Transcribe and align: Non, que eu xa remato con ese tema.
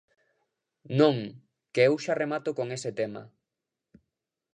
Non, 0.99 1.15
que 1.73 1.81
eu 1.87 1.93
xa 2.03 2.13
remato 2.23 2.49
con 2.57 2.67
ese 2.77 2.91
tema. 2.99 3.23